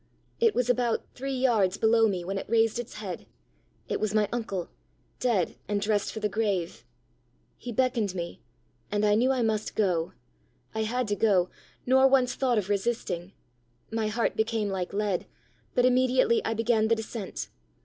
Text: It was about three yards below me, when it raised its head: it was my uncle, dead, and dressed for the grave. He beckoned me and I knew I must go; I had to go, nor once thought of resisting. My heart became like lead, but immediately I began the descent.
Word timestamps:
It 0.39 0.55
was 0.55 0.67
about 0.67 1.05
three 1.13 1.35
yards 1.35 1.77
below 1.77 2.07
me, 2.07 2.25
when 2.25 2.39
it 2.39 2.49
raised 2.49 2.79
its 2.79 2.95
head: 2.95 3.27
it 3.87 3.99
was 3.99 4.15
my 4.15 4.27
uncle, 4.33 4.67
dead, 5.19 5.57
and 5.67 5.79
dressed 5.79 6.11
for 6.11 6.19
the 6.19 6.27
grave. 6.27 6.83
He 7.55 7.71
beckoned 7.71 8.15
me 8.15 8.41
and 8.91 9.05
I 9.05 9.13
knew 9.13 9.29
I 9.31 9.43
must 9.43 9.75
go; 9.75 10.13
I 10.73 10.85
had 10.85 11.07
to 11.09 11.15
go, 11.15 11.51
nor 11.85 12.07
once 12.07 12.33
thought 12.33 12.57
of 12.57 12.67
resisting. 12.67 13.33
My 13.91 14.07
heart 14.07 14.35
became 14.35 14.69
like 14.69 14.91
lead, 14.91 15.27
but 15.75 15.85
immediately 15.85 16.43
I 16.43 16.55
began 16.55 16.87
the 16.87 16.95
descent. 16.95 17.49